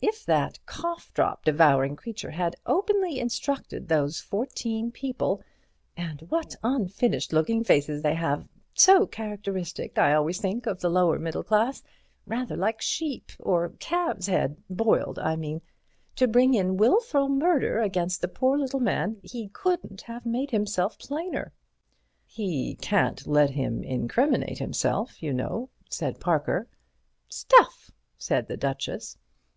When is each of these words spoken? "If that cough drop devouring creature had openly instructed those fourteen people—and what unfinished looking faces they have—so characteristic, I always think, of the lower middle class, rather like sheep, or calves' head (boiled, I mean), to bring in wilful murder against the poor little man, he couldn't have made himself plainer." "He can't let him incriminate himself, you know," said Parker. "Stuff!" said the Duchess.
"If 0.00 0.24
that 0.26 0.58
cough 0.66 1.12
drop 1.14 1.44
devouring 1.44 1.94
creature 1.94 2.32
had 2.32 2.56
openly 2.66 3.20
instructed 3.20 3.86
those 3.86 4.18
fourteen 4.20 4.90
people—and 4.90 6.22
what 6.22 6.56
unfinished 6.64 7.32
looking 7.32 7.62
faces 7.62 8.02
they 8.02 8.14
have—so 8.14 9.06
characteristic, 9.06 9.96
I 9.96 10.12
always 10.12 10.40
think, 10.40 10.66
of 10.66 10.80
the 10.80 10.88
lower 10.90 11.20
middle 11.20 11.44
class, 11.44 11.84
rather 12.26 12.56
like 12.56 12.80
sheep, 12.82 13.30
or 13.38 13.68
calves' 13.78 14.26
head 14.26 14.56
(boiled, 14.68 15.20
I 15.20 15.36
mean), 15.36 15.62
to 16.16 16.26
bring 16.26 16.54
in 16.54 16.76
wilful 16.78 17.28
murder 17.28 17.80
against 17.80 18.20
the 18.20 18.26
poor 18.26 18.58
little 18.58 18.80
man, 18.80 19.20
he 19.22 19.50
couldn't 19.50 20.00
have 20.00 20.26
made 20.26 20.50
himself 20.50 20.98
plainer." 20.98 21.52
"He 22.26 22.74
can't 22.82 23.24
let 23.24 23.50
him 23.50 23.84
incriminate 23.84 24.58
himself, 24.58 25.22
you 25.22 25.32
know," 25.32 25.70
said 25.88 26.18
Parker. 26.18 26.66
"Stuff!" 27.28 27.92
said 28.18 28.48
the 28.48 28.56
Duchess. 28.56 29.16